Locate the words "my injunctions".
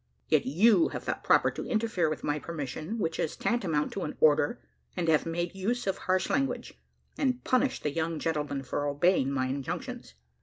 9.31-10.15